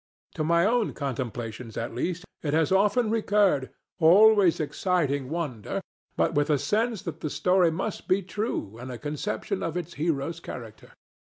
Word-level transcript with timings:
To 0.33 0.43
my 0.43 0.65
own 0.65 0.93
contemplations, 0.93 1.77
at 1.77 1.93
least, 1.93 2.25
it 2.41 2.55
has 2.55 2.71
often 2.71 3.11
recurred, 3.11 3.69
always 3.99 4.59
exciting 4.59 5.29
wonder, 5.29 5.79
but 6.17 6.33
with 6.33 6.49
a 6.49 6.57
sense 6.57 7.03
that 7.03 7.19
the 7.19 7.29
story 7.29 7.69
must 7.69 8.07
be 8.07 8.23
true 8.23 8.79
and 8.79 8.91
a 8.91 8.97
conception 8.97 9.61
of 9.61 9.77
its 9.77 9.93
hero's 10.01 10.39
character. 10.39 10.91